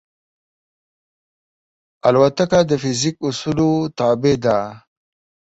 الوتکه 2.07 2.59
د 2.69 2.71
فزیک 2.81 3.15
اصولو 3.27 3.71
تابع 3.97 4.35
ده. 4.43 4.57